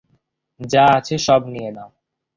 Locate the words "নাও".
1.75-1.89